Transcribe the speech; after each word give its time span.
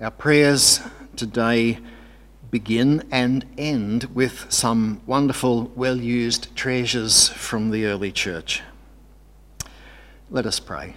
Our 0.00 0.10
prayers 0.10 0.80
today 1.16 1.78
begin 2.50 3.06
and 3.12 3.44
end 3.58 4.04
with 4.04 4.46
some 4.48 5.02
wonderful, 5.06 5.70
well 5.76 5.98
used 5.98 6.56
treasures 6.56 7.28
from 7.28 7.70
the 7.70 7.84
early 7.84 8.10
church. 8.10 8.62
Let 10.30 10.46
us 10.46 10.58
pray. 10.58 10.96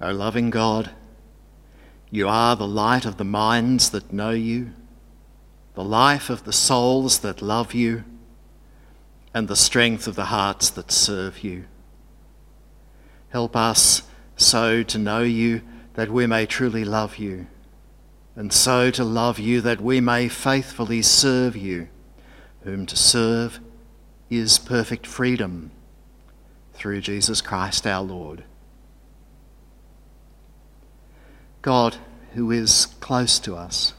O 0.00 0.12
loving 0.12 0.50
God, 0.50 0.90
you 2.10 2.28
are 2.28 2.54
the 2.54 2.68
light 2.68 3.06
of 3.06 3.16
the 3.16 3.24
minds 3.24 3.90
that 3.90 4.12
know 4.12 4.30
you, 4.30 4.74
the 5.74 5.82
life 5.82 6.28
of 6.28 6.44
the 6.44 6.52
souls 6.52 7.20
that 7.20 7.42
love 7.42 7.72
you, 7.72 8.04
and 9.32 9.48
the 9.48 9.56
strength 9.56 10.06
of 10.06 10.16
the 10.16 10.26
hearts 10.26 10.68
that 10.70 10.92
serve 10.92 11.42
you. 11.42 11.64
Help 13.30 13.56
us 13.56 14.02
so 14.36 14.82
to 14.82 14.98
know 14.98 15.22
you 15.22 15.62
that 15.98 16.12
we 16.12 16.28
may 16.28 16.46
truly 16.46 16.84
love 16.84 17.16
you, 17.16 17.44
and 18.36 18.52
so 18.52 18.88
to 18.88 19.02
love 19.02 19.40
you 19.40 19.60
that 19.60 19.80
we 19.80 20.00
may 20.00 20.28
faithfully 20.28 21.02
serve 21.02 21.56
you, 21.56 21.88
whom 22.60 22.86
to 22.86 22.94
serve 22.94 23.58
is 24.30 24.60
perfect 24.60 25.04
freedom 25.04 25.72
through 26.72 27.00
Jesus 27.00 27.40
Christ 27.40 27.84
our 27.84 28.00
Lord. 28.00 28.44
God, 31.62 31.96
who 32.34 32.52
is 32.52 32.86
close 33.00 33.40
to 33.40 33.56
us, 33.56 33.92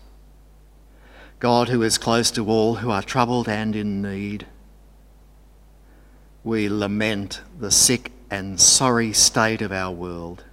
God, 1.40 1.68
who 1.68 1.82
is 1.82 1.98
close 1.98 2.32
to 2.32 2.48
all 2.48 2.76
who 2.76 2.90
are 2.92 3.04
troubled 3.04 3.50
and 3.50 3.76
in 3.76 4.02
need, 4.02 4.48
we 6.46 6.70
lament 6.70 7.42
the 7.60 7.72
sick 7.72 8.14
and 8.32 8.58
sorry 8.58 9.12
state 9.12 9.62
of 9.62 9.74
our 9.74 9.92
world. 9.92 10.46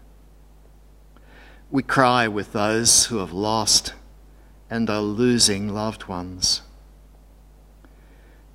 We 1.70 1.82
cry 1.82 2.28
with 2.28 2.52
those 2.52 3.06
who 3.06 3.18
have 3.18 3.32
lost 3.32 3.92
and 4.70 4.88
are 4.88 5.00
losing 5.00 5.68
loved 5.68 6.04
ones. 6.04 6.62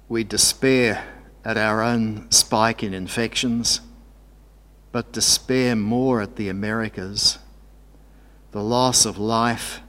We 0.08 0.24
despair 0.24 1.06
at 1.44 1.58
our 1.58 1.82
own 1.82 2.32
spike 2.32 2.84
in 2.84 2.94
infections, 2.94 3.82
but 4.92 5.12
despair 5.12 5.76
more 5.76 6.22
at 6.22 6.38
the 6.38 6.48
Americas, 6.48 7.40
the 8.52 8.64
loss 8.64 9.06
of 9.06 9.18
life 9.18 9.82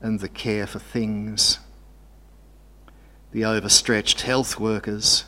and 0.00 0.20
the 0.20 0.28
care 0.28 0.66
for 0.66 0.78
things, 0.78 1.58
the 3.32 3.44
overstretched 3.44 4.22
health 4.22 4.58
workers, 4.58 5.24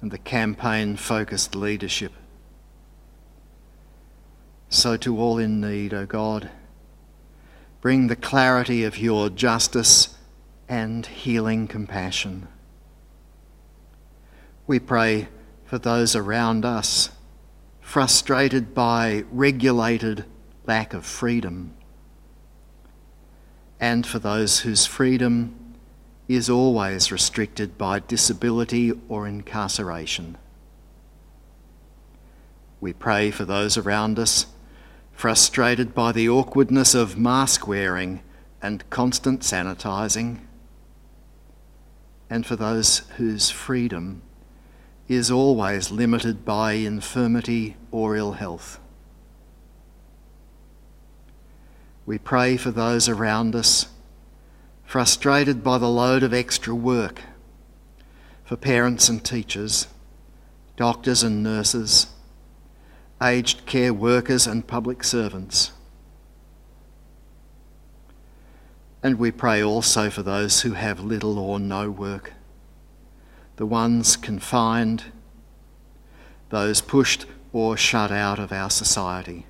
and 0.00 0.10
the 0.10 0.18
campaign 0.18 0.96
focused 0.96 1.54
leadership. 1.54 2.12
So, 4.74 4.96
to 4.96 5.20
all 5.20 5.36
in 5.36 5.60
need, 5.60 5.92
O 5.92 6.06
God, 6.06 6.48
bring 7.82 8.06
the 8.06 8.16
clarity 8.16 8.84
of 8.84 8.96
your 8.96 9.28
justice 9.28 10.16
and 10.66 11.04
healing 11.04 11.68
compassion. 11.68 12.48
We 14.66 14.78
pray 14.78 15.28
for 15.66 15.76
those 15.76 16.16
around 16.16 16.64
us 16.64 17.10
frustrated 17.82 18.72
by 18.72 19.24
regulated 19.30 20.24
lack 20.64 20.94
of 20.94 21.04
freedom, 21.04 21.74
and 23.78 24.06
for 24.06 24.20
those 24.20 24.60
whose 24.60 24.86
freedom 24.86 25.74
is 26.28 26.48
always 26.48 27.12
restricted 27.12 27.76
by 27.76 27.98
disability 27.98 28.90
or 29.10 29.28
incarceration. 29.28 30.38
We 32.80 32.94
pray 32.94 33.30
for 33.30 33.44
those 33.44 33.76
around 33.76 34.18
us 34.18 34.46
frustrated 35.22 35.94
by 35.94 36.10
the 36.10 36.28
awkwardness 36.28 36.96
of 36.96 37.16
mask 37.16 37.68
wearing 37.68 38.20
and 38.60 38.90
constant 38.90 39.38
sanitising, 39.42 40.36
and 42.28 42.44
for 42.44 42.56
those 42.56 43.02
whose 43.18 43.48
freedom 43.48 44.20
is 45.06 45.30
always 45.30 45.92
limited 45.92 46.44
by 46.44 46.72
infirmity 46.72 47.76
or 47.92 48.16
ill 48.16 48.32
health. 48.32 48.80
We 52.04 52.18
pray 52.18 52.56
for 52.56 52.72
those 52.72 53.08
around 53.08 53.54
us 53.54 53.86
frustrated 54.84 55.62
by 55.62 55.78
the 55.78 55.88
load 55.88 56.24
of 56.24 56.34
extra 56.34 56.74
work, 56.74 57.20
for 58.42 58.56
parents 58.56 59.08
and 59.08 59.24
teachers, 59.24 59.86
doctors 60.76 61.22
and 61.22 61.44
nurses, 61.44 62.08
aged 63.22 63.64
care 63.66 63.94
workers 63.94 64.46
and 64.46 64.66
public 64.66 65.04
servants. 65.04 65.72
And 69.02 69.18
we 69.18 69.30
pray 69.30 69.62
also 69.62 70.10
for 70.10 70.22
those 70.22 70.62
who 70.62 70.72
have 70.72 71.00
little 71.00 71.38
or 71.38 71.58
no 71.58 71.90
work, 71.90 72.32
the 73.56 73.66
ones 73.66 74.16
confined, 74.16 75.04
those 76.50 76.80
pushed 76.80 77.26
or 77.52 77.76
shut 77.76 78.10
out 78.10 78.38
of 78.38 78.52
our 78.52 78.70
society. 78.70 79.46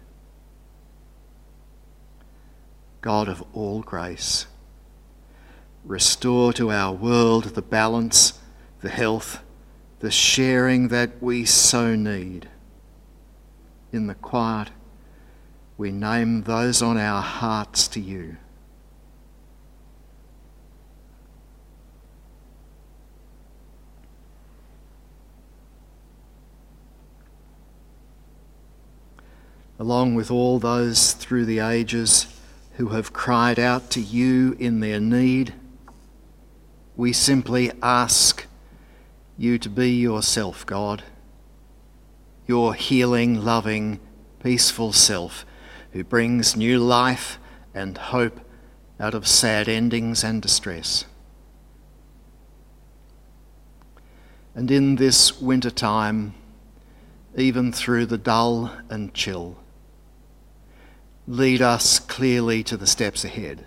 God 3.00 3.28
of 3.28 3.42
all 3.52 3.82
grace, 3.82 4.46
restore 5.84 6.52
to 6.52 6.70
our 6.70 6.92
world 6.92 7.44
the 7.54 7.62
balance, 7.62 8.38
the 8.80 8.88
health, 8.88 9.42
the 10.00 10.10
sharing 10.10 10.88
that 10.88 11.22
we 11.22 11.44
so 11.44 11.94
need 11.94 12.48
in 13.92 14.06
the 14.06 14.14
quiet, 14.14 14.70
we 15.76 15.90
name 15.90 16.42
those 16.42 16.80
on 16.80 16.96
our 16.96 17.20
hearts 17.20 17.86
to 17.88 18.00
you. 18.00 18.36
Along 29.78 30.14
with 30.14 30.30
all 30.30 30.58
those 30.58 31.12
through 31.12 31.44
the 31.44 31.58
ages 31.58 32.40
who 32.74 32.88
have 32.88 33.12
cried 33.12 33.58
out 33.58 33.90
to 33.90 34.00
you 34.00 34.56
in 34.58 34.80
their 34.80 35.00
need, 35.00 35.52
we 36.96 37.12
simply 37.12 37.72
ask 37.82 38.46
you 39.36 39.58
to 39.58 39.68
be 39.68 39.90
yourself, 39.90 40.64
God 40.64 41.02
your 42.46 42.74
healing, 42.74 43.44
loving, 43.44 44.00
peaceful 44.42 44.92
self 44.92 45.44
who 45.92 46.02
brings 46.02 46.56
new 46.56 46.78
life 46.78 47.38
and 47.74 47.96
hope 47.96 48.40
out 48.98 49.14
of 49.14 49.26
sad 49.26 49.68
endings 49.68 50.24
and 50.24 50.42
distress. 50.42 51.04
And 54.54 54.70
in 54.70 54.96
this 54.96 55.40
winter 55.40 55.70
time, 55.70 56.34
even 57.36 57.72
through 57.72 58.06
the 58.06 58.18
dull 58.18 58.72
and 58.90 59.14
chill, 59.14 59.56
lead 61.26 61.62
us 61.62 61.98
clearly 61.98 62.62
to 62.64 62.76
the 62.76 62.86
steps 62.86 63.24
ahead. 63.24 63.64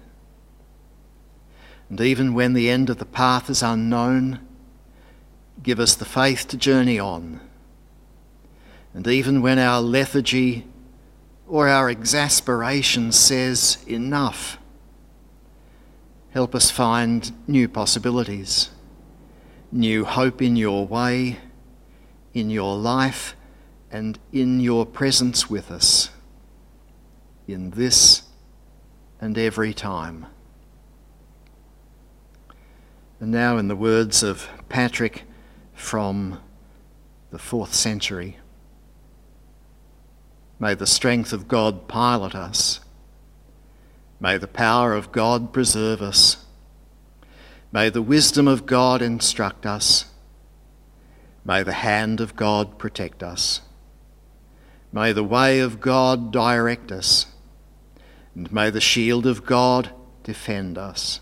And 1.90 2.00
even 2.02 2.34
when 2.34 2.54
the 2.54 2.70
end 2.70 2.90
of 2.90 2.98
the 2.98 3.06
path 3.06 3.50
is 3.50 3.64
unknown, 3.64 4.40
give 5.64 5.80
us 5.80 5.96
the 5.96 6.06
faith 6.06 6.48
to 6.50 6.58
journey 6.58 7.00
on 7.00 7.40
and 8.96 9.06
even 9.08 9.42
when 9.42 9.60
our 9.60 9.82
lethargy 9.82 10.66
or 11.46 11.68
our 11.68 11.90
exasperation 11.90 13.12
says 13.12 13.78
enough, 13.86 14.58
help 16.30 16.56
us 16.56 16.72
find 16.72 17.34
new 17.46 17.68
possibilities, 17.68 18.70
new 19.70 20.06
hope 20.06 20.42
in 20.42 20.56
your 20.56 20.88
way, 20.88 21.40
in 22.34 22.50
your 22.50 22.78
life, 22.78 23.36
and 23.92 24.18
in 24.32 24.62
your 24.62 24.86
presence 24.86 25.50
with 25.50 25.72
us, 25.72 26.10
in 27.50 27.72
this 27.72 28.24
and 29.20 29.38
every 29.38 29.74
time. 29.74 30.26
And 33.20 33.30
now, 33.30 33.58
in 33.58 33.68
the 33.68 33.76
words 33.76 34.24
of 34.24 34.48
Patrick 34.70 35.24
from 35.74 36.40
the 37.32 37.40
fourth 37.40 37.74
century. 37.74 38.38
May 40.60 40.74
the 40.74 40.88
strength 40.88 41.34
of 41.34 41.48
God 41.48 41.88
pilot 41.88 42.34
us. 42.34 42.80
May 44.20 44.38
the 44.38 44.48
power 44.48 44.94
of 44.94 45.12
God 45.12 45.52
preserve 45.52 46.02
us. 46.02 46.38
May 47.72 47.90
the 47.90 48.02
wisdom 48.02 48.48
of 48.48 48.66
God 48.66 49.02
instruct 49.02 49.66
us. 49.66 50.06
May 51.44 51.62
the 51.62 51.74
hand 51.74 52.22
of 52.22 52.36
God 52.36 52.80
protect 52.80 53.22
us. 53.22 53.62
May 54.92 55.12
the 55.12 55.24
way 55.24 55.60
of 55.60 55.82
God 55.82 56.32
direct 56.32 56.92
us. 56.92 57.28
And 58.34 58.52
may 58.52 58.70
the 58.70 58.82
shield 58.82 59.28
of 59.28 59.46
God 59.46 59.92
defend 60.24 60.78
us. 60.78 61.20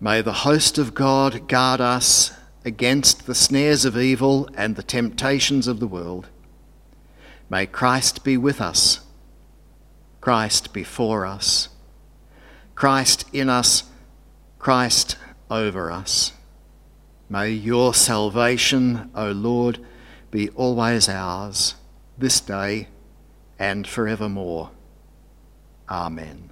May 0.00 0.22
the 0.22 0.32
host 0.32 0.78
of 0.78 0.94
God 0.94 1.46
guard 1.46 1.80
us 1.80 2.32
against 2.64 3.26
the 3.26 3.34
snares 3.34 3.84
of 3.84 3.98
evil 3.98 4.48
and 4.54 4.76
the 4.76 4.82
temptations 4.82 5.66
of 5.66 5.78
the 5.78 5.86
world. 5.86 6.29
May 7.50 7.66
Christ 7.66 8.24
be 8.24 8.38
with 8.38 8.60
us. 8.60 9.00
Christ 10.20 10.72
before 10.72 11.24
us, 11.24 11.70
Christ 12.74 13.24
in 13.32 13.48
us, 13.48 13.84
Christ 14.58 15.16
over 15.50 15.90
us. 15.90 16.32
May 17.28 17.50
your 17.50 17.94
salvation, 17.94 19.10
O 19.14 19.30
Lord, 19.30 19.78
be 20.30 20.50
always 20.50 21.08
ours, 21.08 21.74
this 22.18 22.40
day 22.40 22.88
and 23.58 23.86
forevermore. 23.86 24.70
Amen. 25.88 26.50